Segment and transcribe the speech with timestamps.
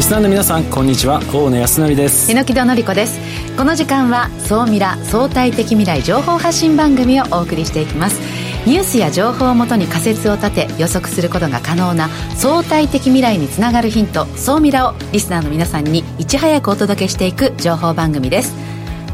[0.00, 1.20] リスナーの皆さんこんにちは。
[1.30, 2.30] 大野康則です。
[2.32, 3.20] 榎木戸紀子です。
[3.54, 8.18] この時間は総ミラ相対的未来情報発信番組をお送りしていきます。
[8.66, 18.69] ニュースや情報をもとに仮説を立て予測することが可能な相対的未来につながるヒント総ミラをリスナーの皆さんにいち早くお届けしていく情報番組です。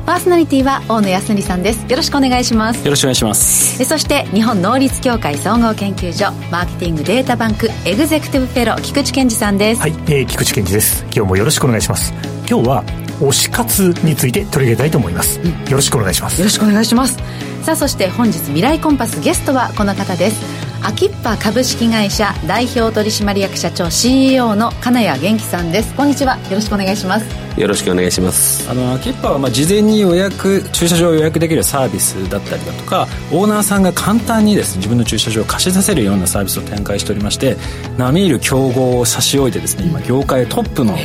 [0.06, 1.84] パーソナリティは大野康則さんです。
[1.91, 2.84] よろしくお願いします。
[2.84, 3.84] よろしくお願いします。
[3.84, 9.80] そして日本能率協会総合研究所マーケティングデータバンクエグゼクティブフェロー菊池健二さんです。
[9.80, 11.02] はい、えー、菊池健二です。
[11.06, 12.12] 今日もよろしくお願いします。
[12.48, 12.84] 今日は
[13.19, 16.38] 推し活について取り上げたいと思います、うん、よろしくお願いします。
[16.38, 17.18] よろしくお願いします。
[17.62, 20.41] さあそして本日未来コンパスゲストはこの方です。
[20.84, 25.93] アキッパ株式会社代表取締役社長 CEO の金谷元気さんです。
[25.96, 26.37] こんにちは。
[26.37, 28.68] よろしくお願いしますよろしくお願いします。
[28.71, 37.57] あのアキッパはまあ事前に予約駐車場を予約できるサービスだったりだとかオーナーさんが簡単にですね自分の駐車場を貸し出せるようなサービスを展開しておりまして
[37.96, 40.96] 並みいる競合を差し置いてですね今業界トップの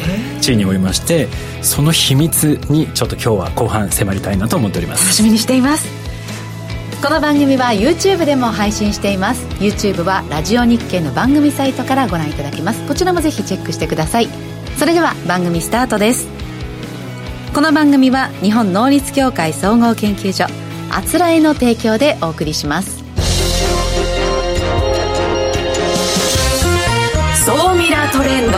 [0.42, 1.28] 地位におりまして
[1.62, 5.06] その秘密にちょっと今日は後半迫りたいなと思っております。
[5.06, 5.88] 楽しみにしています。
[7.02, 9.44] この番組は YouTube でも配信しています。
[9.56, 12.88] YouTube はラジオ日経の番組サイトからご覧いただけます。
[12.88, 14.52] こちらもぜひチェックしてください。
[14.78, 16.41] それでは番組スタートです
[17.54, 20.46] この番組は日本能率協会総合研究所
[20.90, 23.04] あつらえの提供でお送りします。
[27.46, 28.58] 総ミラートレンド。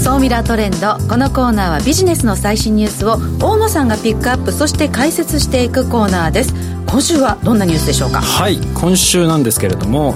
[0.00, 0.96] 総ミラートレンド。
[1.08, 6.54] このコーナーはビジネスの最新ニュースを大野さんがピックアップそして解説していくコーナーです。
[6.86, 8.20] 今週はどんなニュースでしょうか？
[8.20, 10.14] はい今週なんですけれども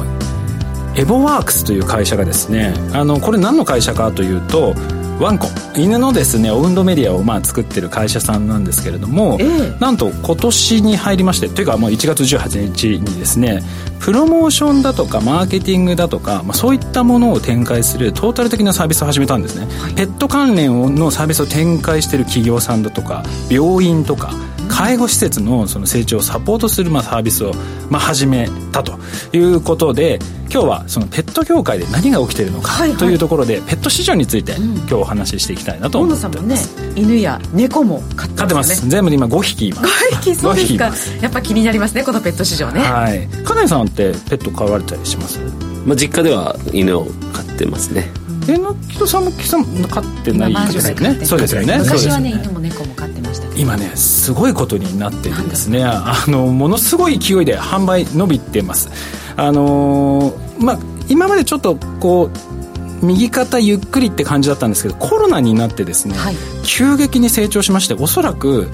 [0.94, 4.74] エボワークスという会社がですねあのこれ何の会社かというと
[5.22, 5.46] ワンコ。
[5.76, 13.62] 犬のですねオウンドメディアをまあ作ってる会社さんなんですけれども、えー、なんと今年に入りましてというかもう1月18日にですね
[14.00, 24.34] プロモーションだとかマーケティングだとか、まあ、そういったものを展開するトータル的なサービスを始めたんですね、はい、ペット関連のサービスを展開している企業さんだとか病院とか
[24.68, 27.52] 介護施設のその成長をサポートするまあサービスを
[27.90, 28.98] まあ始めたと
[29.32, 30.18] いうことで
[30.52, 38.88] 今日はそのペット業界で何が起きているのかというところで、ペット市場について今日お話ししていきたいなと思ってます、ね、犬や猫も飼ってます、ね、ってます。
[38.88, 40.92] 全部で今5匹います5匹そうですか。
[41.22, 42.80] やっぱ気になりますねこのペット市場ね。
[42.80, 43.26] はい。
[43.28, 45.40] 金谷さんってペット飼われたりします？
[45.86, 48.10] まあ、実家では犬を飼ってますね。
[48.48, 51.24] えのきとさんも木さん飼ってないですよね？
[51.24, 51.78] そうですよね。
[51.78, 55.82] 昔はね犬も猫も飼ってました今ねすごいことになってるんですね。
[55.84, 58.90] あのものすごい勢いで販売伸びてます
[59.36, 60.78] あのー、まあ
[61.08, 62.52] 今までちょっとこう
[63.04, 68.68] 右肩ゆっくりって感じだったんですけどコロナになってですね、はい、急激に成長しましておそらく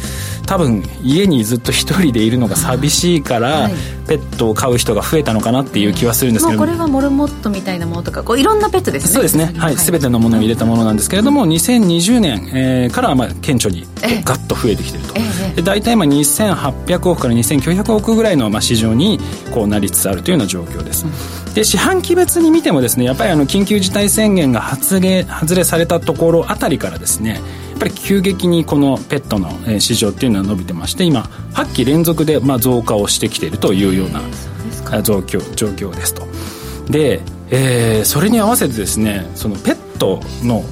[0.47, 3.73] 多分家にずっと一人でいるのが寂しいから、はい、
[4.09, 9.13] ペットを飼う人が増えたのかなっていう気はするんですけどこれはモルモットみたいなものとかこういろんなペットですね。
[9.13, 9.45] そうですね。
[9.45, 13.87] はい、はい、全てのものを入れたものなんですけれども、うん、2020年、えー、からまあ顕著に
[14.25, 15.23] ガッと増えてきてると、え
[15.53, 19.19] え、で大体今2800億から2900億ぐらいのまあ市場に
[19.53, 27.41] こうなりつつあるというような状況です、うん、で四半期別に見てもですねやっぱりあの緊急事態宣言が発令外れされたところあたりからですね
[27.79, 29.51] ぱり急激にこのペットの
[29.81, 31.23] 市場っていうのは伸びてまして今
[31.55, 36.27] 8期連続でまあ増加をしてきているというような状況状況ですと。
[36.91, 40.65] で、えー、それに合わせてですねそのペットの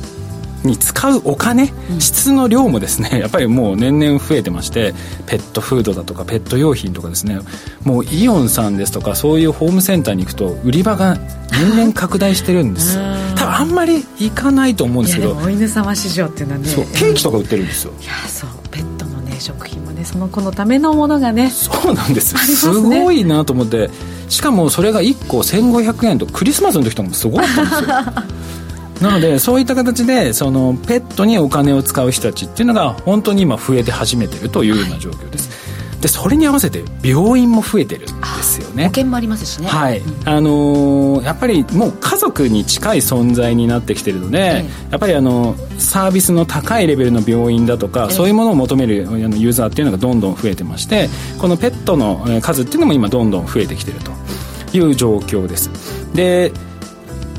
[0.67, 4.95] に使うお金、質の量もですね やっぱりもう年々増えてまして
[5.27, 7.39] ペットフードだとかペット用品とかですね
[7.85, 11.19] もうイオンさんですとかそういうホームセンターに行くと売り場が
[11.53, 12.99] 年々拡大してるんです
[13.59, 15.35] あんまり行かないと思うんですけど。
[15.37, 17.93] お犬様市場っていうのはねケーキとか売ってるんですよ。
[18.01, 22.37] いやそうペットのね食品もねその子のためのものがねそうなんです。
[22.37, 23.91] す,、すごいなと思って。
[24.29, 27.89] しかもそれが1個1500円とクリスマスの時とかもすごかったんですよ。
[29.01, 35.66] なのでそういった形でそのペットにお金を使う人たちっていうのが本当に今増えて始めてるというような状況です、はい、
[36.07, 38.85] でそれに合わせて病院も増えてるんですよね。
[38.85, 39.67] 保険もありますしね。
[39.67, 51.09] はい、うん、あのー、やっぱりもう家族に近い存在になってきてるので、やっぱりあのサービスの高いレベルの病院だとか、そういうものを求めるユーザーっていうのがどんどん増えてまして
[51.41, 54.13] このペットの数っていうのも今どんどん増えてきてると
[54.77, 55.71] いう状況です。
[56.15, 56.53] で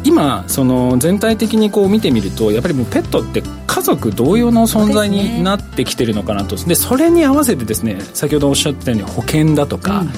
[0.08, 6.56] 今その全体的にこう見てみるとやっぱりもうペットって家族同様の存在になってきてるのかなと。
[6.56, 10.10] で、ね、それに合わせてですね先ほどおっしゃったように保険だとか、うん。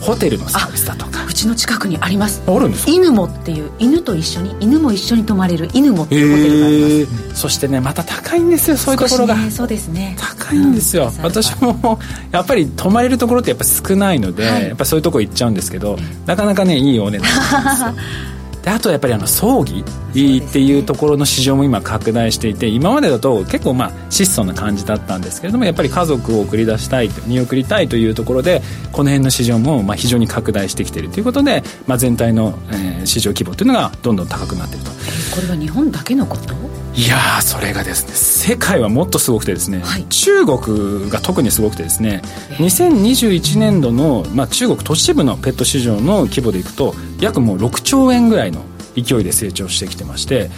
[0.00, 1.24] ホテルのサービスだとか。
[1.24, 2.42] うちの近くにあります。
[2.46, 10.16] あるんです犬もっていう犬と一緒に犬も一緒に泊まれる犬もっていうホテルがあります、そしてねまた高いんですよそういうところが、ね、そうですね。
[10.18, 11.98] 高いんですよ、うん、私も
[12.30, 15.96] やっぱり泊まれるところってやっぱ少ないので、はい、やっぱそういうところ行っちゃうんですけど、
[16.26, 18.04] なかなかねいいお値段なんですよ
[18.66, 34.90] であとやっぱりあの葬儀っていうところの市場も今拡大していて今までだと結構まあ質素な感じだったんですけれどもやっぱり家族を送り出したい見送りたいというところでこの辺の市場もまあ非常に拡大してきているということで、まあ、全体の、えー、市場規模というのがどんどん高くなっていると。
[34.90, 34.96] こ
[35.42, 36.75] れは日本だけのこと？
[36.96, 42.22] いやそれがですね世界はもっとすごくてですね、はい、中国が特にすごくてですね
[42.58, 48.64] 2021年度の、まあ、中国都市部のペット市場の規模でいくと約もう6兆円ぐらいの
[48.94, 50.48] 勢いで成長してきてまして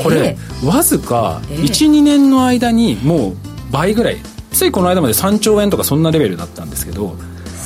[0.00, 3.36] これ、えー、わずか12、年の間にもう
[3.72, 4.18] 倍ぐらい
[4.52, 7.16] ついこの間まで3兆円とかそんなレベルだったんですけど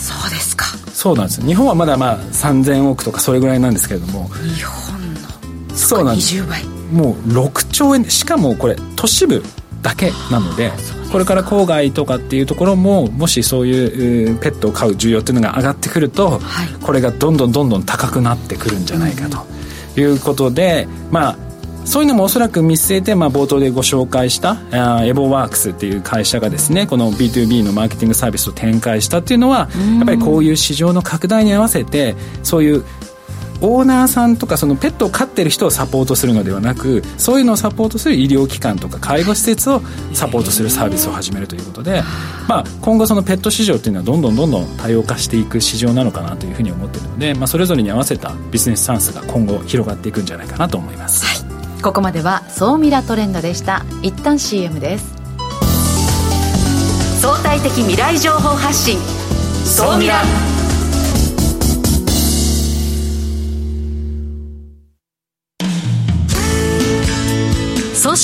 [0.03, 0.67] そうですか。
[0.93, 1.47] そうなんです。
[1.47, 4.29] 日本はまだまあ3000億とかそれぐらいなんですけれども。
[4.57, 5.77] 日本の。
[5.77, 6.35] そうなんです。
[6.35, 9.43] 20倍もう6兆円しかもこれ都市部
[9.83, 10.71] だけなので
[11.11, 21.53] これから郊外とかっていうところももしそういうペットを飼う需要っていうのが上がってくると、はい、これがどんどんどんどん高くなってくるんじゃないかということで、まあ
[21.85, 29.69] そういうのもおそらく見据えて、まあ、冒頭でご紹介したあエボワークスっていう会社がですねこの B2B のマーケティングサービスを展開したっていうのは
[29.99, 32.85] やっぱりこういう市場の拡大に合わせてそういう
[33.63, 39.81] オーナーさんとかそのペットを飼ってる人をサポートするのではなくそういうのをサポートする医療機関とか介護施設を
[40.13, 42.03] サポートするサービスを始めるということで、
[42.49, 51.49] まあ、今後そのペット市場っていうのはどんどんどんどん多様化していく市場なのかなというふうに思っているので、まあ、それぞれに合わせたビジネスチャンスが今後広がっていくんじゃないかなと思います、は
[51.79, 53.85] い、ここまでは総ミラトレンドでした。
[54.03, 55.15] 一旦 CM です。
[57.21, 58.99] 相対的未来情報発信。
[59.65, 60.23] 総ミラ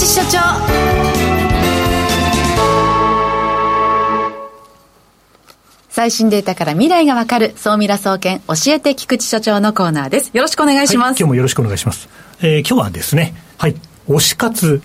[0.00, 0.38] 菊池所長。
[5.90, 10.30] 最新データから未来がわかる総ミラ総研教えて菊池所長のコーナーです。
[10.32, 12.08] よろしくお願いします、はい、今日もよろしくお願いします、
[12.40, 13.74] えー、今日はですねはい
[14.08, 14.80] 推し活。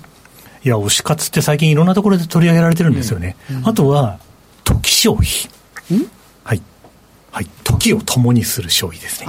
[0.66, 4.20] いや推し活って最近いろんなところで取り上げられてるんですよね、うんうん、あとは
[4.66, 5.30] 時消費。
[6.44, 6.62] はい。
[7.32, 7.48] はい。
[7.64, 9.28] 時を共にする消費ですね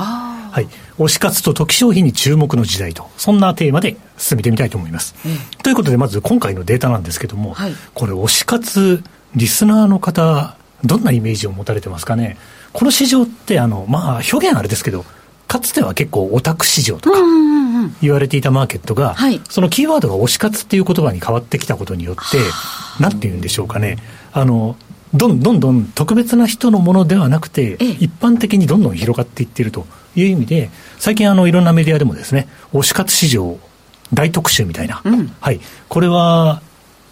[0.56, 0.68] はい、
[0.98, 5.14] 推し活と時消費に注目の時代と、そんなテーマで進めてみたいと思います。
[5.26, 9.04] うん、ということで、まず今回のデータなんですけども、はい、これ、推し活、
[9.34, 12.38] リスナーの方、どんなイメージを持たれてますかね？
[12.72, 15.04] この市場って、あの、まあ、表現あれですけど、
[15.46, 17.18] かつては結構オタク市場とか
[18.00, 22.38] 言われていたマーケットが、はい、そのキーワードが推し活っていう言葉に変わってきたことによって、
[22.98, 23.98] なんて言うんでしょうかね、
[24.32, 24.74] あの、
[25.12, 33.58] どんどんどん特別な人のものではなくて、一般的にどんどん広がっていっているという意味で、最近あのいろんなメディアでもですね、推し活市場
[34.12, 36.62] 大特集みたいな、うん、はい、これは、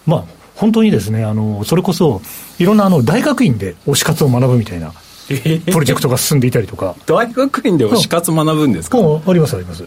[0.06, 0.24] まあ、
[0.56, 2.22] 本当にですね、あの、それこそ、
[2.58, 4.92] いろんなあの大学院で推し活を学ぶみたいな、
[5.26, 6.94] プロジェクトが進んでいたりとか。
[7.06, 9.84] 大学院で推し活学ぶんですか、うん、ありますあります。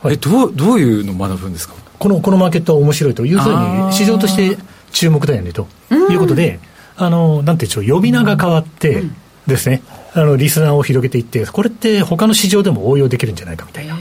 [0.00, 1.74] はい、えどうどういうの学ぶんですか？
[1.98, 4.56] このこのマーケットは面白いというふうに市場として
[4.92, 6.60] 注目だよねということで、
[6.96, 9.02] あのなんていうんでしょう呼び名が変わって、
[9.48, 9.82] ですね、
[10.18, 13.96] あのリスナーを広げていって、これって他の市場でも応用できるんじゃないかみたいな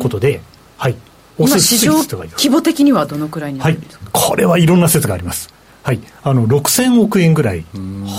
[0.00, 0.40] ことで、
[0.76, 0.96] はい、
[1.38, 5.52] お市場規模的にはどのくらいになるんですか、はい、これはいろんな説があります。
[5.82, 7.66] はい、あの6000億円ぐらい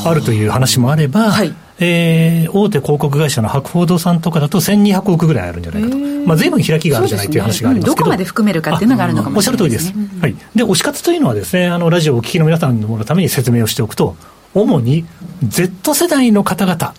[0.05, 14.15] あるという話もあれば、はい、えー、大手広告会社の博報堂さんとかだと1200億ぐらいあるんじゃないかと、まあ、随分開きがあるじゃないという話がありますけど、ね、どこまで含めるかっていうのがあるのかもしれないです、ね、おっしゃる通りです、はい、で推し活というのはですねあのラジオをお聞きの皆さんのために説明をしておくと
[14.53, 15.05] 主に
[15.43, 16.93] Z 世代の方々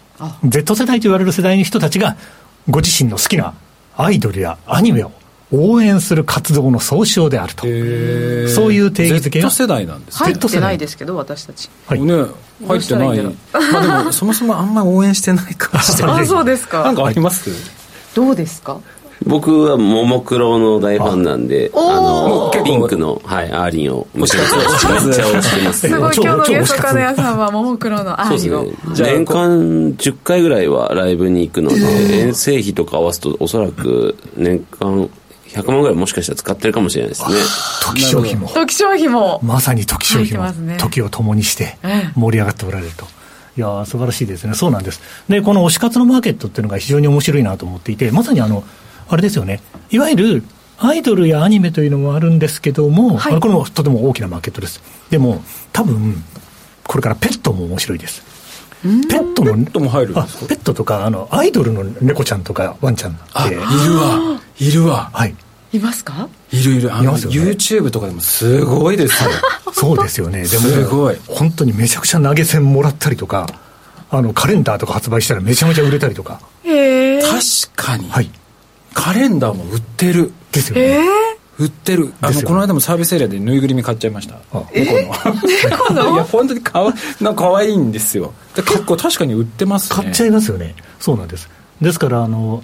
[0.45, 2.17] Z 世代と言われる世代の人たちが
[2.69, 3.55] ご自身の好きな
[3.97, 5.13] アイドルやアニメを
[5.53, 7.69] 応援する活動の総称であると、そう
[8.73, 10.33] いう定義づけが Z 世代なんですね。
[10.33, 11.71] 入ってないですけど私たち。
[11.87, 12.01] はい。
[12.01, 12.13] ね
[12.67, 13.23] 入ってない。
[13.73, 16.83] まあでもそもそもあんま応援してないかもしれないあそうですか。
[16.83, 17.51] なんかあります？
[18.15, 18.81] どうですか？
[19.25, 25.81] 僕はももクロの大ファンなんで、あの、ピンクの、はい、アーリンを、むしろめっちゃ推してます。
[25.81, 28.65] すごい、今日のゲスト金谷さんはももクロのアーリンを。
[28.65, 29.13] そうですね。
[29.13, 29.49] 年間
[29.95, 31.77] 10回ぐらいはライブに行くので、
[32.21, 35.09] 遠征費とか合わすと、おそらく年間
[35.49, 37.29] 100万ぐらいもしかしたら使ってるかもしれないですね。
[37.83, 38.49] 時消費も。
[38.49, 39.41] 時消費も。
[39.43, 40.67] まさに時消費も。
[40.67, 41.79] ね、時を共にして
[42.15, 43.07] 盛り上がっておられると。
[43.57, 45.01] いや素晴らしいですね、そうなんです。
[45.29, 48.65] で、この推し活のマーケットっていうのが非常に面白いなと思っていて、まさにあの、
[49.09, 49.61] あれですよね、
[49.91, 50.43] いわゆる
[50.79, 54.83] アイドルやアニメというのもあるんですけども、はい、これもとても大きなマーケットです。
[55.11, 56.23] でも、多分
[56.85, 58.23] これからペットも面白いです。
[58.83, 63.15] ペットのペットも入るペットとかあのアイドルの猫ちゃんとかワンちゃんっ
[63.49, 63.55] て。
[63.55, 63.61] いる
[63.97, 64.41] わ。
[64.59, 65.11] いるわ。
[65.13, 65.35] はい。
[65.73, 66.29] いますか？
[66.53, 66.95] いるいる。
[66.95, 69.31] あの、ね、YouTube とかでもすごいですよ
[69.73, 70.47] そうですよね。
[70.47, 71.17] でもすごい。
[71.27, 73.47] 本当にめちゃくちゃ投げ銭もらったりとか
[74.11, 76.41] あのカレンダーとか発売したらめちゃめちゃ売れたりとか。
[76.65, 77.41] へえ確
[77.75, 78.31] かに、はい、
[78.97, 80.33] カレンダーも売ってる。
[80.51, 80.99] ですよね。
[81.59, 82.15] 売ってる。
[82.23, 84.39] あの、この間もサービスエリアでぬいぐるみ買っちゃいました。
[84.51, 86.15] 猫の？
[86.15, 88.33] いや本当にかわなんか可愛いんですよ。
[88.55, 90.03] 結構確かに売ってますね。
[90.03, 90.75] 買っちゃいますよね。
[90.99, 91.49] そうなんです。
[91.81, 92.63] ですからあの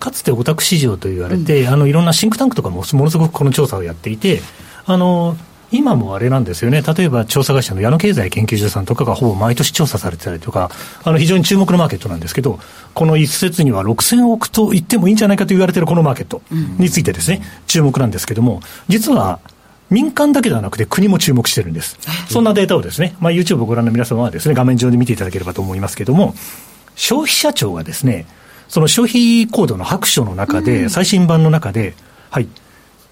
[0.00, 4.40] かつてオタク市場と言われて、うん、あのいろんなシンクタンクとかもものすごくこの調査をやっていて
[4.86, 5.36] あの
[5.76, 10.70] 今もあれなんですよね、例えば調査会社の矢野経済研究所さんとかがほぼ毎年調査されてたりとか、
[11.02, 12.60] あの非常に注目のマーケットなんですけど、
[12.94, 16.42] この一説には6000億と言ってもいいんじゃないかと言われているこのマーケット
[16.78, 19.40] についてですね、注目なんですけども、実は
[19.90, 21.98] 民間だけではなくて国も注目してるんです。
[22.28, 26.34] そんなデータをですね、まあ、YouTube をご覧の皆様はですね、画面上で見ていただければと思いますけども、
[26.94, 28.26] 消費者庁がですね、
[28.68, 31.94] その消費コードの白書の中で、最新版の中で、
[32.30, 32.48] はい、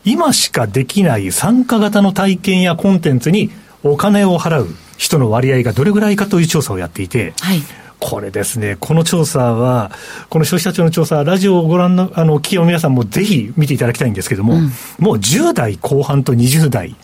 [0.05, 3.51] 今しかできない参加型の体験やコンテンツに
[3.83, 7.63] お金を払う人の割合がどれぐらいかという調査をやっていて、はい、
[7.99, 9.93] これですね、この調査は、
[10.29, 16.97] この消費者庁の調査、ラジオをご覧の、あの、企業の皆さんもぜひ見ていただきたいんですけども、うん、もう10代後半と20代、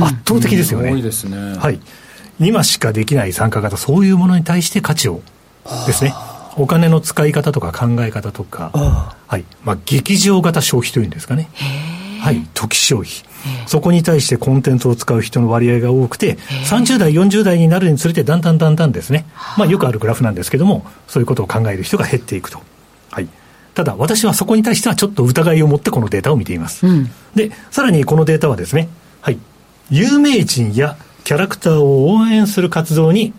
[0.00, 0.88] 圧倒的ですよね。
[0.88, 1.56] うん、多いですね。
[1.58, 1.78] はい。
[2.40, 5.20] 今しかできない参加型、そういうものに対して価値を
[5.86, 6.14] ですね、
[6.56, 8.70] お金の使い方とか考え方とか、
[9.26, 9.44] はい。
[9.62, 11.50] まあ、劇場型消費というんですかね。
[12.26, 13.12] はい、時消費。
[13.66, 16.34] そこに対してコンテンツを使う人の割合が多くて、
[16.68, 22.60] 30代、40代になるにつれて、だんだんだんだんですね、まあ、よくあるグラフなんですけども、そういうことを考える人が減っていくと。
[23.12, 23.28] はい、
[23.74, 26.86] ただ、私はそこに対してはちょっと疑いを持ってこのデータを見ています。
[26.86, 28.88] うん、で、さらにこのデータはですね、
[29.20, 29.38] はい、
[29.90, 33.32] 有名人やキャラクターを応援する活動に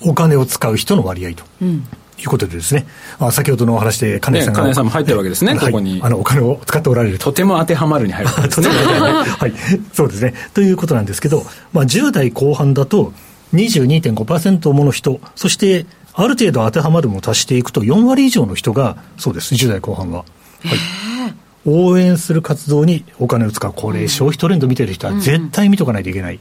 [0.00, 1.44] お金を使う人の割合と。
[1.62, 1.88] うん
[2.20, 2.86] いうことでですね、
[3.18, 6.00] まあ、先ほどのお話で金井さんが、ね、金井さんも入ってるわけですね、ここに。
[6.02, 7.26] あの、お金を使っておられると。
[7.26, 9.52] とても当てはまるに入る、 とても はい、
[9.92, 10.34] そうですね。
[10.54, 13.12] ということなんですけど、まあ、10代後半だと
[13.54, 20.18] 22.5%もの人、そしてある程度当てはまるも足していくと4割以上の人が、そうです、10代後半は。
[20.18, 20.24] は
[20.74, 20.78] い
[21.66, 26.40] 応援する活動にお金を使う、これ、消費トレンド見てる人は絶対見とかないといけない、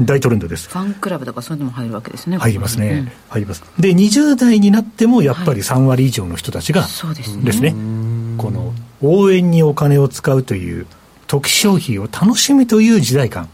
[0.00, 0.68] 大トレンドです。
[0.68, 2.36] ファンクラブとかそういうのも入るわけですね。
[2.36, 3.64] 入りますね、うん、入ります。
[3.78, 7.44] で、20代になっても、やっぱり3割以上の人たちが、そうですね。
[7.44, 7.70] ですね
[8.36, 10.86] この応援にお金を使うという、
[11.26, 13.48] 時消費を楽しむという時代感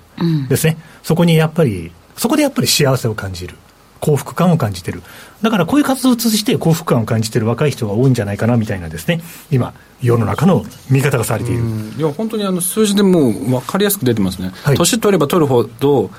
[0.48, 3.56] ですね、うん、そこにやっぱり、そこでやっぱり幸せを感じる。
[4.04, 5.02] 幸福感を感じてる。
[5.40, 11.62] だからこういう活動を通じて幸福感を感じてる若い人が多いんじゃないかなみたいなですね、今、世の中の見方がされている。
[11.96, 14.52] いや、本当にあの数字でもう分かりやすく出てますね。
[14.62, 16.10] はい、年取れば取るほど、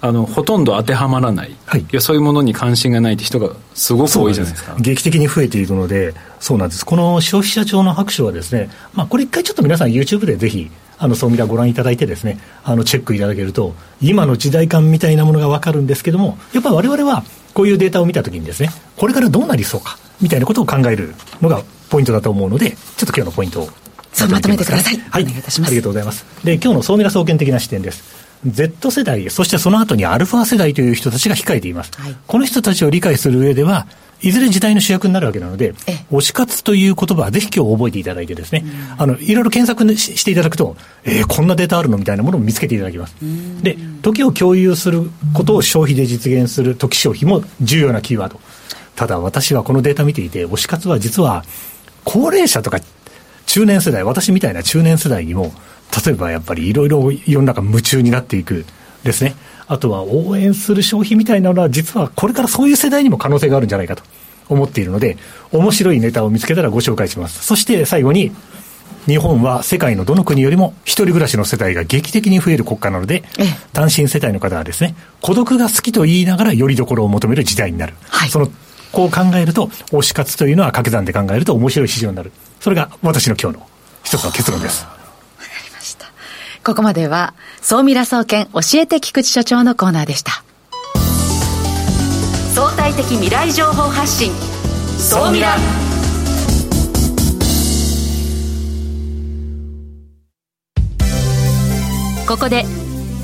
[0.00, 4.74] あのほとんど当てはまらない、はい、いやそういうものに関心がないって人がすごく多いじゃないですか。
[4.80, 23.68] 劇的に増えているので、そうなんです、この消費者庁の白書はですね、まあ、これ一回ちょっと皆さん YouTube でぜひあの、総ミラご覧いただいてですね、あの、チェックいただけると、今の時代感みたいなものがわかるんですけども、やっぱり我々は、こういうデータを見たときにですね、これからどうなりそうか、みたいなことを考えるのがポイントだと思うので、ちょっと今日のポイントを。
[24.12, 24.96] そう、まとめてください。
[25.10, 25.22] はい。
[25.24, 25.70] お願いいたします。
[25.70, 26.24] ありがとうございます。
[26.44, 28.04] で、今日の総ミラ総研的な視点です。
[28.46, 31.90] Z 世代、そしてその後にアルファ世代という人たちが控えています。
[31.96, 33.88] はい、この人たちを理解する上では、
[34.22, 35.72] いずれ時代の主役になるわけなので、
[36.10, 38.64] 推し活という言葉はぜひ今日覚えていただいてですね、
[38.96, 43.16] あの、いろいろ検索していただくと、えー、こんなデータあるのみたいなものを見つけていただきます。
[43.62, 48.40] で、時を共有することを消費で実現する時消費も重要なキーワード。
[48.94, 51.44] ただ私はこのデータ見ていて、推し活は実は、
[52.04, 52.80] 高齢者とか
[53.46, 55.52] 中年世代、私みたいな中年世代にも、
[56.04, 58.64] 例えばやっぱりいろいろ世の中夢中になっていく
[59.04, 59.34] ですね。
[59.72, 64.02] あとは応援する消費みたいなのは、実はこれからそういう世代にも可能性があるんじゃないかと
[64.50, 65.16] 思っているので、
[65.50, 67.42] 面白いネタを見つけたらご紹介します。
[67.42, 68.32] そして最後に、
[69.06, 73.24] 日本は世界のどの国よりも一人暮らしの世帯が劇的に増える国家なので、
[73.72, 77.94] 単身世帯の方はですね、孤独が好きと言いながらよりどころを求める時代になる。
[78.10, 78.50] はい、その
[78.92, 82.30] こう考えると、推し活というのは掛け算で考えると面白い市場になる。
[82.60, 83.66] それが私の今日の
[84.04, 84.86] 一つの結論です。
[86.64, 90.44] ここまでは、総ミラ総研教えて菊池所長のコーナーでした。
[92.54, 94.32] 相対的未来情報発信、
[94.96, 95.56] 総ミラ。
[102.28, 102.64] ここで、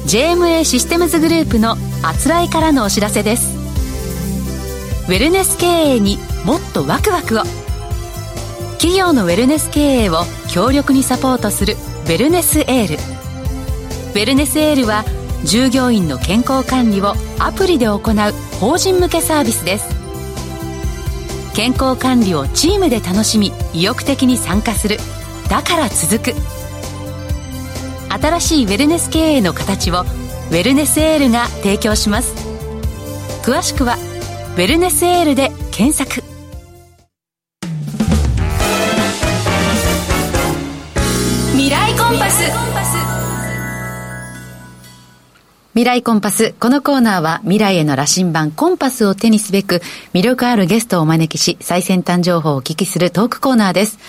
[0.07, 3.57] JMA システムズグループのあつらいからのお知らせです。
[5.09, 7.43] ウェルネス経営にもっとワクワクを
[8.79, 13.18] 企業のウェルネス経営を強力にサポートするウェルネスエール
[14.19, 15.05] ウェルネスエールは
[15.45, 18.01] 従業員の健康管理をアプリで行う
[18.59, 19.95] 法人向けサービスです。
[21.55, 24.97] 健康管理をチームで楽しみ意欲的に参加する。
[25.49, 26.35] だから続く。
[28.11, 32.35] 新しいウェルネス経営の形をウェルネスエールが提供します。
[33.45, 36.28] 詳しくはウェルネスエールで検索。
[45.79, 46.57] 未来コンパス。
[46.59, 49.81] このコーナーは未来への羅針盤コンパスを手にすべく
[50.13, 54.01] 魅力あるゲストをお招きし最先端情報をお聞きするトークコーナーです。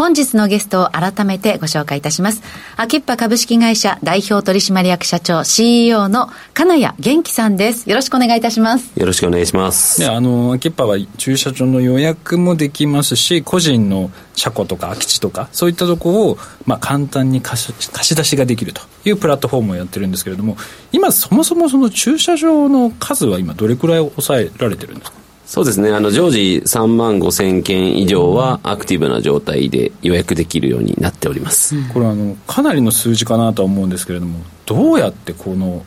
[0.00, 2.40] 本日のゲストを改めてご紹介いたします。
[2.78, 7.90] アキッパ株式会社代表取締役社長 CEO の金谷元気さんです。
[7.90, 8.98] よろしくお願いいたします。
[8.98, 10.00] よろしくお願いします。
[10.00, 20.56] ね、あの、アキッパは駐車場の予約もできますし、個人の車庫とか空き地とか、そういったとこを、まあ、簡単に貸し貸し出しができるというプラットフォームをやってるんですけれども、
[20.92, 25.19] 今そもそもその駐車場の数は今どれくらい抑えられてるんですか？
[25.52, 25.90] そうですね。
[25.90, 31.74] あの、常時3万5千件以上はアクティブな状態で予約できるようになっております。
[31.92, 35.84] これあの、かなりの数字かなとは思うんですけれども、どうやってこの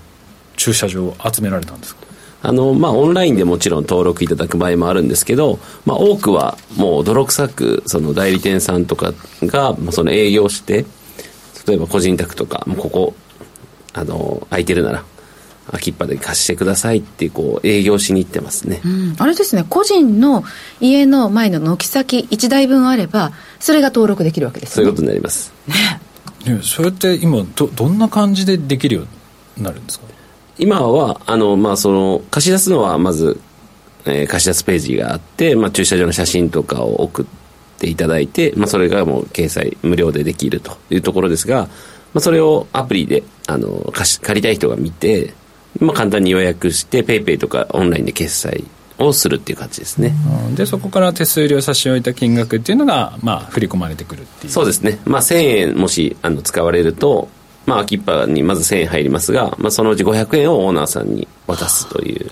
[0.58, 2.01] 駐車場を集められたんですか？
[2.41, 10.86] あの、まあ、オンラインでもちろん登録いただく場合もあるんですけど、まあ、多くはもう泥臭く、その代理店さんとかが、まあ、その営業して、
[11.65, 13.15] 例えば個人宅とか、もうここ、
[13.93, 15.05] あの、空いてるなら、
[15.72, 19.65] 秋っぱで貸してくださいってこう営業しに行ってますね、うん、あれですね。
[19.70, 20.43] 個人の
[20.82, 24.75] 家の前の軒先1台分あればそれが登録できるわけですね。
[24.75, 25.54] そういうことになります。
[25.67, 26.60] ね。
[26.62, 30.06] それって今どどんな感じでできるようになるんですか？
[30.58, 33.39] 今はあの、まあ、その貸し出すのはまず、
[34.06, 37.26] えー、貸し出すページがあって、まあ、駐車場の写真とかを送っ
[37.80, 41.69] ていただいて、まあ、それがもう掲載無料でできるというところですが、ま
[42.15, 45.34] あ、それをアプリであの貸し借りたい人が見て
[45.80, 48.64] まあ、簡単に予約して PayPay とかオンラインで決済
[49.00, 50.14] をするっていう感じですね、
[50.48, 54.52] うん、でそこから手数料差し置いた金額っていうのが、まあ、振り込まれてくるっていう。
[54.52, 57.28] そうですね、まあ、1000円もしあの使われると
[57.66, 62.30] まあ、秋っぱにまず1000円入りますが、まあ、そのうち500円をオーナーさんに渡すという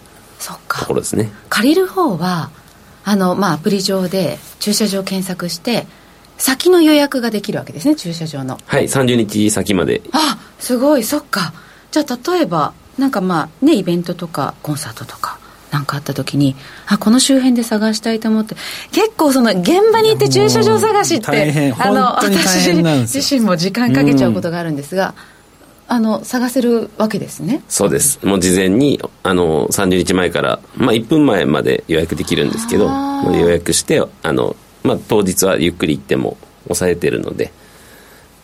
[0.67, 1.31] ところですね。
[1.49, 2.49] 借りる方は
[3.03, 5.87] あの、まあ、アプリ上で駐車場検索して
[6.37, 8.57] 先の予約ができるわけですね駐車場の。
[8.65, 10.01] はい30日先まで。
[10.11, 11.53] あすごいそっか。
[11.91, 15.39] じゃあ例えばなんかまあねイベントとかコンサートとか
[15.71, 16.55] なんかあった時に
[16.87, 18.55] あこの周辺で探したいと思って
[18.91, 25.13] 結構その現場に行って駐車場探しってあの私自身も時間かけちゃうことがあるんですが、
[25.87, 27.63] あの探せるわけですね。
[27.67, 28.25] そうです。
[28.25, 32.89] もう事前にあの30日前から、まあ、1分前まで予約できるんですけど
[33.33, 37.51] 予約してあの、まあ、当日はゆっくり行っても抑えてるので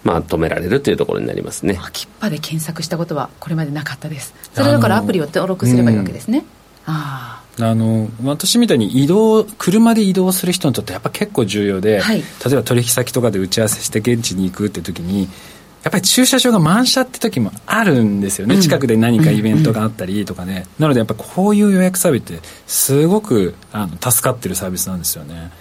[0.08, 1.78] まあ、止められるというところになりますね。
[1.84, 4.34] 秋っぱで検索したことはこれまでなかったです。
[4.54, 6.46] それだからアプリを登録すればいいわけですね、
[6.86, 25.52] ああの私みたいに移動車で移動する人にとってやっぱ結構重要で、はい、例えば取引先とかで打ち合わせして現地に行くって時にやっぱり駐車場が満車って時もあるんですよね、うん、近くで何かイベントがあったりとかね、うんうん、なのでやっぱこういう予約サービスってすごくあの助かってるサービスなんですよね。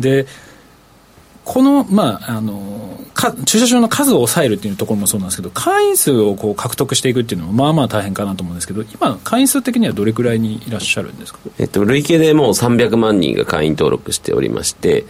[0.00, 0.26] で
[1.46, 15.04] この、まあ、あのか駐車場の数を抑えるっていうところもそうなんですけど会員数をこう獲得していくっていうのもまあまあ大変かなと思うんですけど今会員数的にはどれくらいにいらっしゃるんですか、えっと、累計でもう300万人が会員登録しておりまして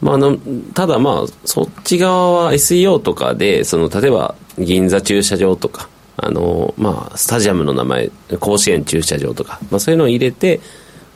[0.00, 0.36] まあ、あの
[0.74, 10.60] ただまあそっち側は SEO とかでその例えば銀座駐車場とかあの、まあ、スタジアムの名前甲子園駐車場とか、まあ、そういうのを入れて、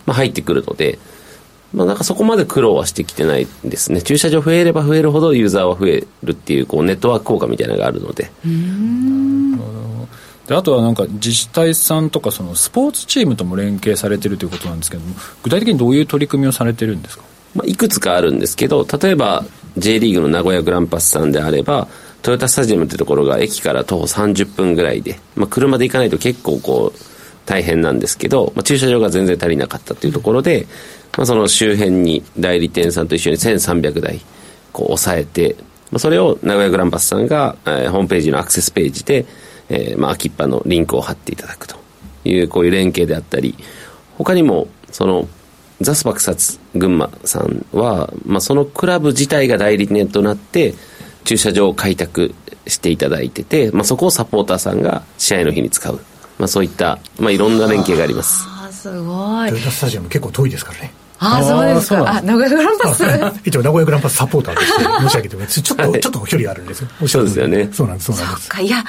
[0.07, 1.01] まあ、入ってくるので
[1.77, 4.01] まあ、なんかそこまで苦労はしてきてないですね。
[4.01, 8.31] 駐車場増えれば増えるほどユーザーは増えるっていうこうネットワーク効果みたいなのがあるので。
[10.47, 17.25] であとはなんか自治体さんとかそのスポーツチームとも連携されてるということなんですけども具体的にどういう取り組みをされてるんですか、
[17.57, 19.45] まあ、いくつかあるんですけど例えば
[19.77, 21.89] J リーグの名古屋グランパスさんであれば
[22.23, 27.16] トヨタスタジアムってところが駅から徒歩30分ぐらいで、まあ、車で行かないと結構こう
[27.47, 30.67] 大変なんですけど、まあ、駐車場が全然足りなかったというところで、
[31.17, 34.21] まあ、その周辺に代理店さんと一緒に1300台
[34.73, 35.57] こう抑えて、
[35.91, 39.25] まあ、それを名古屋グランパスさんが、えー、ホームページのアクセスページで、
[39.69, 41.77] えーまあ、秋っぱのリンクを貼っていただくと
[42.25, 43.57] いうこういう連携であったり
[44.19, 45.29] 他にもその
[45.81, 50.75] ザス爆殺群馬さんは、まあ、そのクラブ自体が代理店となって
[51.25, 52.35] 駐車場を開拓
[52.67, 56.01] していただいてて、まあ、そこをサポーターさんが試合の日に使う、
[56.39, 58.45] まあ、そういった、まあ、いろんな連携があります。
[58.71, 59.51] すごい。
[59.51, 60.93] トヨタスタジアム結構遠いですからね。
[61.19, 62.17] ああそうですか。
[62.19, 63.05] あ名古屋グランパス。
[63.45, 66.89] 一応名古屋グランパスサポーターとして申し上げてもちょっと、はい、ちょっと距離があるんですよ。
[67.09, 67.71] そうですよね。
[67.73, 68.49] そうなんですそうなんです。
[68.49, 68.61] そっか。
[68.61, 68.85] いや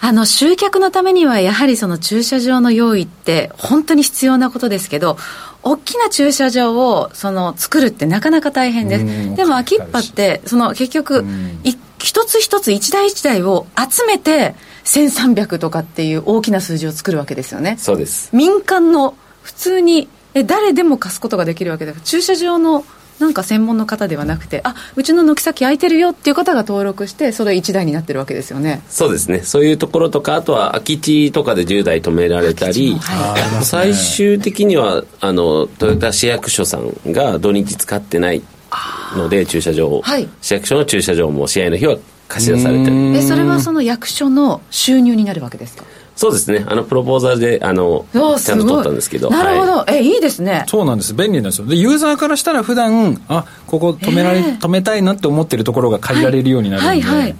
[0.00, 5.16] あの集客のためにはやはりその駐車場の用意って本当に必要なことですけど
[5.62, 9.36] 大きな駐車場をその作るってなかなか大変です。
[9.36, 11.24] でも秋っぱってその結局
[11.98, 17.76] 一つ一つ一台一台を集めて1300とかっていう大きな数字を作るわけですよね。
[17.78, 18.30] そうです。
[18.34, 22.84] 民間の普通にえ誰でも貸すことができるわけで駐車場の
[23.18, 28.82] なんか専門の方ではなくてあうちの軒先空いてるよっていう方が登録してそれ1台になってるわけですよね。
[28.88, 29.40] そうですね。
[29.40, 38.42] そういうところとかあとは空き地とかで10台止められたり、はい、最終的にはあのトヨタ市役所さんが土日使ってない
[39.16, 41.98] ので駐車場を、はい、市役所の駐車場も試合の日は
[42.32, 42.96] 貸し出されてる。
[43.14, 45.84] えそれはその役所の収入になるわけですか？
[46.16, 46.64] そうですね。
[46.66, 49.28] あのプロポーザーであのちゃんと取ったんですけど。
[49.30, 50.64] なるほど、はい、えいいですね。
[50.66, 51.12] そうなんです。
[51.12, 51.66] 便利なんですよ。
[51.66, 54.42] でユーザーからしたら普段あここ止められ、え。
[54.42, 57.36] ー、止めたいなって思ってるところが借りられるようになるんで、はいはいはい、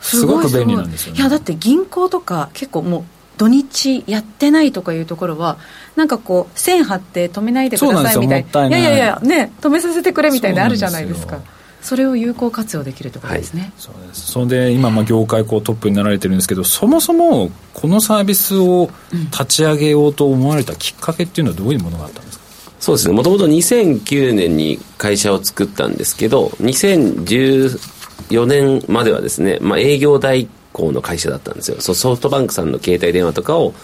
[0.00, 3.04] すごく便利なんですよ、ね、いやだって銀行とか結構もう
[3.38, 5.58] 土日やってないとかいうところは
[5.96, 8.68] なんかこう線張って止めないでくださいみたいな。
[8.68, 11.40] いやいやいやね止めさせてくれみたいなあるじゃないですか
[11.82, 14.32] それを有効活用できるところですね、はい、そうです。
[14.32, 18.88] それで今まあ業界こうトップになられてるんですけどそもそもこのサービスを
[19.32, 22.44] 立ち上げようと思われたきっかけっていうのはどういうものがあったんですか？
[22.78, 23.14] そうですね。
[23.14, 31.80] もともと2009年に会社を作ったんですけど2014年まではですね、まあ、営業代行の会社だったんですよ。
[31.80, 33.74] ソフトバンクさんの携帯電話とかを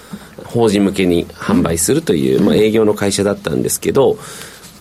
[0.45, 4.17] 法人向けに販売するという、まあ、営業の会社だったんですけど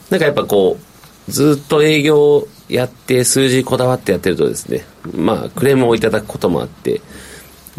[0.10, 0.78] なんかやっぱこ
[1.28, 7.02] うずっと営業やって数字こだわってやってるとですねまあクレームをいただくこともあって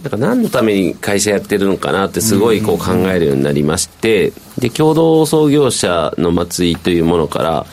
[0.03, 7.67] なんか何のために会社やってるのかなってすごいこう考えるようになりましてで共同創業者の松井というものから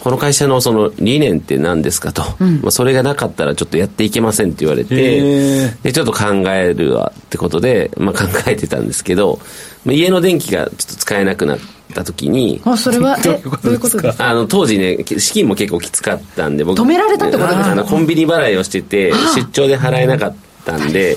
[0.00, 9.38] この会社のその理念って何ですかと、うん、まあ、それがなかったらちょっとやっていけませんって言われてでちょっと考えるわってことで、まあ、考えてたんですけど、
[9.84, 11.58] まあ、家の電気がちょっと使えなくなっ
[11.90, 14.28] た時にあそれは えどういうことですか？
[14.30, 21.16] あの当時ね資金も結構きつかったんで僕止められたってことですかあのコンビニ払いをしてて出張で払えなかったんで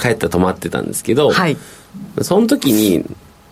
[0.00, 1.56] 帰ったら止まってたんですけど、はい、
[2.22, 3.04] その時に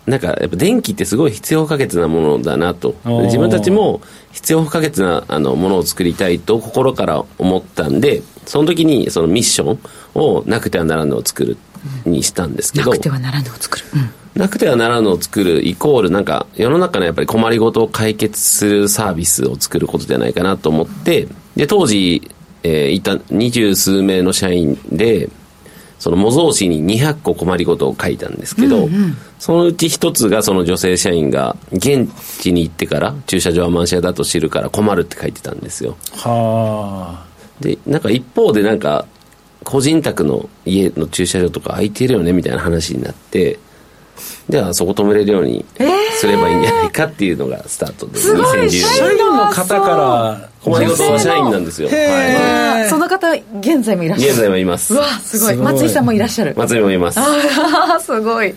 [0.07, 2.95] なんかやっぱ電気ってすごい必要不可欠なものだなと。
[3.05, 9.79] 自分たちも必要不可欠なあのものを作りたいと心から思ったんでその時にそのミッション
[10.15, 11.57] をなくてはならぬを作る
[12.05, 22.31] にしたんですけど、なくてはならぬを作る、うんなくてはならぬを作るイコールなんか世の中のやっぱり困りごとを解決するサービスを作ることじゃないかなと思ってで当時、
[22.63, 25.29] えー、いた二十数名の社員で
[26.01, 32.09] その模造紙に200個困りごとを書いたんですけど、うんうん、そのうち一つがその女性社員が現
[32.41, 35.95] 地に行ってから駐車場は満車だと知るから困るって書いてたんですよ。
[36.13, 37.25] はあ。
[37.59, 39.05] で、なんか一方でなんか
[39.63, 43.59] 個人宅の家の駐車場とか空いてるよねみたいな話になって、
[44.49, 45.65] じゃあそこ止めれるように
[46.19, 48.35] すればいいんじゃないかっていうのがスタートで、す。
[48.35, 49.81] ごい社員の方。
[49.81, 54.31] から困りごとは社員なんですよ、はい、その方現在もいらっしゃる。
[54.31, 54.93] 現在もいます。
[54.93, 55.55] うわすごい。
[55.55, 56.53] 松井さんもいらっしゃる。
[56.55, 57.19] 松井もいます。
[57.19, 58.53] ああ すごい。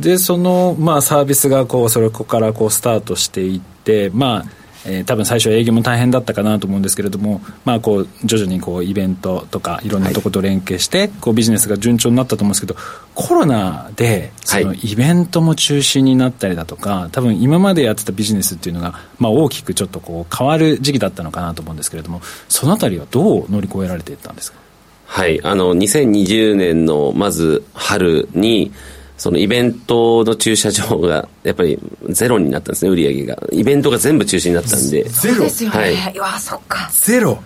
[0.00, 12.76] でその、まあ、サービスがこうそれこからこうスタートしていってまあえー、多分最初営業も大変だったかなと思うんですけれども、まあ、こう徐々にこうイベントとかいろんなとこと連携して、こうビジネスが順調になったと思うんですけど
[13.14, 24.58] コロナでそのイベントも中止になったりだとか多分今までやってたビジネスっていうのが、まあ、大きくちょっとこう変わる時期だったのかなと思うんですけれどもそのあたりはどう乗り越えられていったんですか？
[25.06, 25.42] はい。
[25.42, 28.72] あの2020年のまず春に
[29.18, 31.78] そのイベントの駐車場がやっぱり
[32.08, 33.42] ゼロになったんですね売り上げが。
[33.52, 35.02] イベントが全部中止になったんで。
[35.02, 35.42] ゼロ？
[35.42, 36.88] ですよね、はい、わそっか。
[36.92, 37.40] ゼロ、は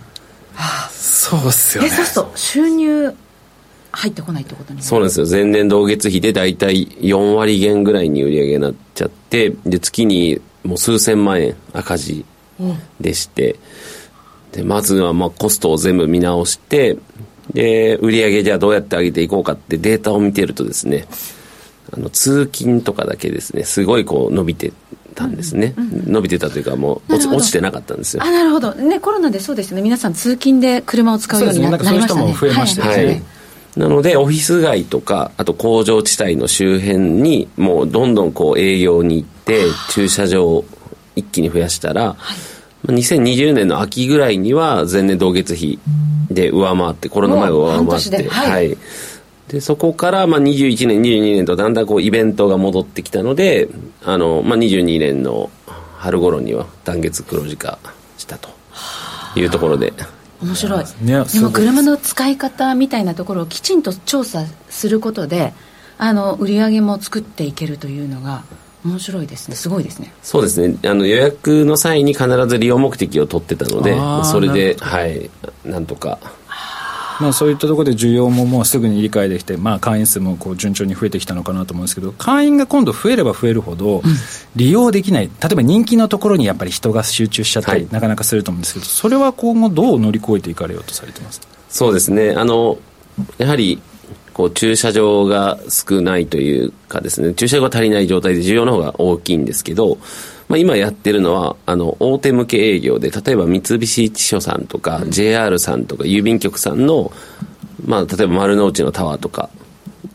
[0.55, 1.89] あ、そうっすよね。
[1.89, 3.13] そうすると収入
[3.91, 5.27] 入ってこないってことにそうなんですよ。
[5.29, 12.25] 前年同月比で大体4割減ぐらいに売り上げになっちゃってで月にもう数千万円赤字
[13.01, 16.97] でして、うん、でまずはまあコストを全部見直して
[17.53, 21.05] で売り上げじゃあどうやって上げていこうかってデータを見てるとですね
[21.95, 24.73] あの通勤とかだけですねすごいこう伸びて
[25.13, 28.23] たんですね、うんうん、伸びてたというかもう落ちてなかったんですよ。
[28.23, 28.73] あなるほど。
[28.73, 29.81] ねコロナでそうですね。
[29.81, 32.33] 皆さん通勤で車を使うようにな,、りましたね。
[32.33, 33.05] 増えましたね、はい。
[33.05, 33.21] はい。
[33.77, 40.65] なのでオフィス街とかあと工場地帯の周辺にもうどんどんこう営業に行って駐車場を
[41.15, 42.35] 一気に増やしたら、は
[42.87, 45.79] い、2020年の秋ぐらいには前年同月比
[46.29, 48.77] で上回ってコロナ前を上回って、はい、はい
[49.53, 53.69] で、そこから、まあ、21年、22年とだんだんこうイベントが戻ってきたので、
[54.03, 55.51] あの、まあ、22年の
[55.99, 57.77] 春頃には断月黒字化
[58.17, 58.49] したと
[59.35, 59.93] いうところで。
[60.41, 60.85] 面白い。
[61.03, 65.53] でも車の使い方みたいなところをきちんと調査することで、
[65.99, 68.43] あの、売り上げも作っていけるというのが、
[68.83, 69.55] 面白いですね。
[69.55, 70.11] すごいですね。
[70.23, 70.75] そうですね。
[70.83, 75.29] あの予約の際に必ず利用目的を取ってたのでそれではい。
[75.63, 76.19] なんとか
[77.19, 84.01] まあ、そういったところで需要ももうすぐに理解できて、まあ、会員数もこう順調に増えてきたのかなと思うんですけど会員が今度増えれば増えるほど
[84.55, 91.41] 利用できない、例えば人気のところにやっぱり人が集中しちゃったり、はい、なかなかすると思うんですけどそれは今後どう乗り越えていかれようとされてます？
[91.69, 92.31] そうですね。
[92.31, 92.77] あの
[93.37, 93.81] やはり
[94.33, 99.99] こう駐車場が少ないというかですね駐車場が足りない状態で需要の方が大きいんですけど
[100.53, 107.11] まあ、今やってるのは、あの、大手向け営業で、例えば三菱地所さんとか、JR さんとか、郵便局さんの、
[107.83, 109.49] まあ、例えば丸の内のタワーとか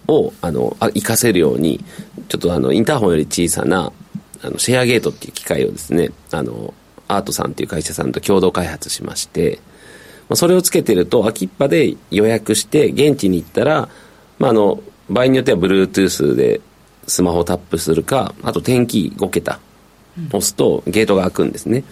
[0.06, 1.84] を、あの、あ活かせるように、
[2.28, 3.92] ちょっとあの、インターホンより小さな、
[4.40, 6.72] あの、シェアゲートっていう機械をですね、あの、
[7.08, 9.58] アートさんっていう会社さんと共同開発しまして、
[10.28, 13.88] まあ、それをつけてると、秋っぱで予約して、現地に行ったら、
[14.38, 16.60] まあ、あの、場合によっては Bluetooth で
[17.08, 19.58] スマホをタップするか、あと天気5桁
[20.28, 21.84] 押すとゲートが開くんですね。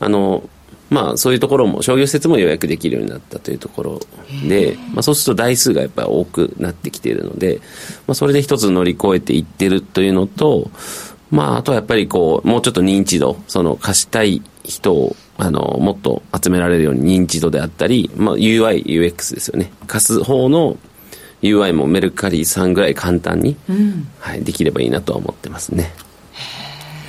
[0.00, 0.48] あの、
[0.90, 4.00] まあそういうところも、商業施設も予約できるようになったというところ
[4.48, 7.60] で、まあそうすると台数がやっぱり多くなってきているので、
[8.06, 10.70] まあそれで一つ乗り越えていってるというのと、
[11.30, 19.70] まああとはやっぱりこう、もうちょっと認知度、その貸したい人をあの、もっと集められるように認知度であったり、まあ UI、UX ですよね。
[19.86, 20.76] 貸す方の
[21.42, 25.92] UI もメルカリさんぐらい簡単に、うん、はい、できればいいなとは思ってますね。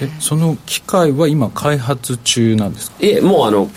[0.02, 2.98] えその機械は今開発中なんですか？
[3.02, 3.70] えもうあの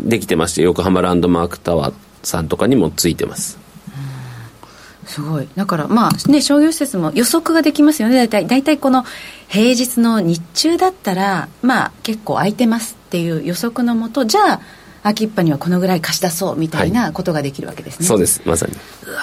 [0.00, 3.58] できてまして横浜ランドマークタワーさんとかにもついてます。
[5.06, 5.48] すごい。
[5.54, 8.16] だからまあね商業施設も予測ができますよね。
[8.16, 9.04] 大体大体この
[9.48, 14.60] 平日の日中だったらまあ結構空いてますっていう予測のもとじゃあ
[15.02, 18.42] 秋っぱにはこのぐらい貸し出そうみたいなことができるわけですね、はい、そうです。
[18.46, 18.72] まさに。
[18.72, 19.20] うわ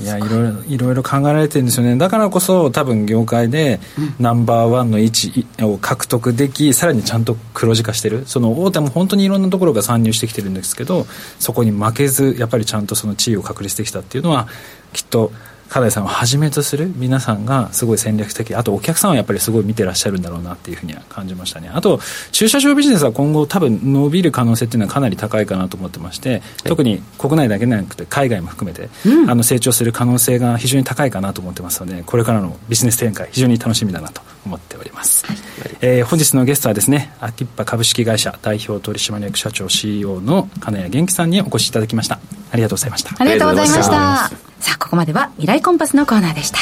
[0.00, 1.96] いやいろいろいろいろ考えられてるんですよね。
[1.96, 3.80] だからこそ多分業界で
[4.18, 8.24] ナンバーワンの位置を獲得できさらにちゃんと黒字化してる。
[8.26, 11.06] その大手も本当にいろんなところが参入してきてるんですけど
[11.38, 14.48] そこに負けずやっぱりちゃんとその地位を確立できたっていうのは
[14.92, 15.32] きっと
[15.68, 21.70] 加大さんをはじめとする皆さんがすごい戦略的あとお客さんはやっぱりすごい見てらっしゃるんだろうなっていうふうには感じましたね。
[21.72, 22.00] あと
[22.32, 35.36] 駐車場ビジネスは今後多分伸びる可能性っていうのはかなり高いかなと思ってまして、特に国内だけでなくて海外も含めて、うん、あの成長する可能性が非常に高いかなと思ってますのでこれからのビジネス展開非常に楽しみだなと思っております、はい、
[35.80, 42.18] えー、本日のゲストはですねアキッパ株式会社代表取締役社長 CEO の金谷元気さんにお越しいただきました。
[42.50, 43.14] ありがとうございました。
[43.18, 43.90] ありがとうございまし
[44.30, 46.58] たさあここまでは未来コンパスのコーナーでした。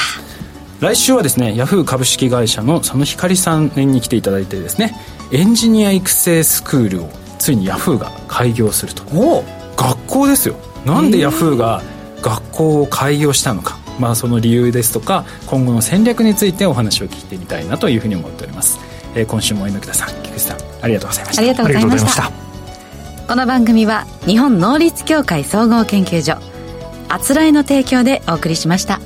[0.79, 4.95] 来週はですねヤフー株式会社の佐野光さんに来ていただいてですね
[5.33, 7.09] エンジニア育成スクールを
[7.41, 9.03] ついにヤフーが開業すると。
[9.77, 10.55] 学校ですよ。
[10.85, 11.83] なんでヤフーが
[12.23, 18.79] 学校を開業したのか、まあ、その理由ですとか今後の戦略についてお話を聞いてみたいなというふうに思っております、
[19.17, 21.41] えー、今週も榎田さん菊池さんありがとうございました。
[21.41, 22.31] ありがとうございました。
[23.27, 26.56] この番組は日本能率協会総合研究所
[27.09, 29.01] あつらえの提供でお送りしました。